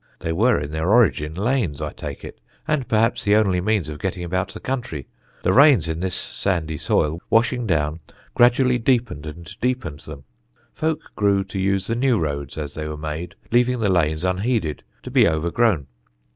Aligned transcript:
They 0.17 0.33
were 0.33 0.59
in 0.59 0.71
their 0.71 0.89
origin 0.89 1.35
lanes, 1.35 1.79
I 1.79 1.93
take 1.93 2.23
it, 2.25 2.41
and 2.67 2.87
perhaps 2.87 3.23
the 3.23 3.35
only 3.35 3.61
means 3.61 3.87
of 3.87 3.99
getting 3.99 4.23
about 4.23 4.49
the 4.51 4.59
country. 4.59 5.05
The 5.43 5.53
rains, 5.53 5.87
in 5.87 5.99
this 5.99 6.15
sandy 6.15 6.79
soil, 6.79 7.21
washing 7.29 7.67
down, 7.67 7.99
gradually 8.33 8.79
deepened 8.79 9.27
and 9.27 9.55
deepened 9.61 9.99
them. 9.99 10.23
Folks 10.73 11.05
grew 11.15 11.43
to 11.43 11.59
use 11.59 11.85
the 11.85 11.93
new 11.93 12.17
roads 12.17 12.57
as 12.57 12.73
they 12.73 12.87
were 12.87 12.97
made, 12.97 13.35
leaving 13.51 13.79
the 13.79 13.89
lanes 13.89 14.25
unheeded, 14.25 14.83
to 15.03 15.11
be 15.11 15.27
overgrown. 15.27 15.85